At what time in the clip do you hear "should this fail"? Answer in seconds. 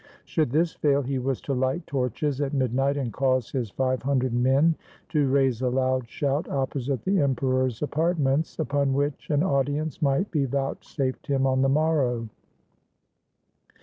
0.25-1.03